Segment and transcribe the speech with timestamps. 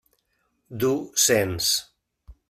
[0.79, 1.93] Du Sens.